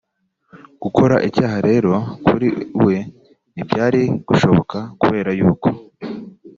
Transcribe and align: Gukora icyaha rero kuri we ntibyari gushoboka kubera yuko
Gukora 0.83 1.15
icyaha 1.27 1.57
rero 1.69 1.93
kuri 2.27 2.47
we 2.85 2.95
ntibyari 3.53 4.01
gushoboka 4.27 4.77
kubera 5.01 5.29
yuko 5.39 5.67